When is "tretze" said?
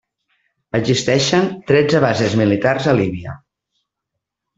1.71-2.01